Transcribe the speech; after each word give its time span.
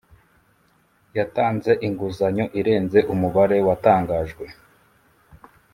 yatanze 1.17 1.71
inguzanyo 1.87 2.45
irenze 2.59 2.99
umubare 3.13 3.57
watangajwe 3.67 4.45